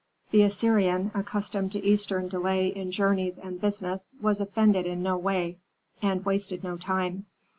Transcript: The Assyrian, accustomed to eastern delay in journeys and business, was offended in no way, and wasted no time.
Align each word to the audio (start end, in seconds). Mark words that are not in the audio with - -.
The 0.31 0.41
Assyrian, 0.41 1.11
accustomed 1.13 1.71
to 1.73 1.85
eastern 1.85 2.27
delay 2.27 2.69
in 2.69 2.89
journeys 2.89 3.37
and 3.37 3.61
business, 3.61 4.13
was 4.19 4.41
offended 4.41 4.87
in 4.87 5.03
no 5.03 5.15
way, 5.15 5.59
and 6.01 6.25
wasted 6.25 6.63
no 6.63 6.75
time. 6.75 7.27